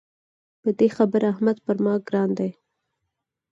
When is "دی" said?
2.39-2.51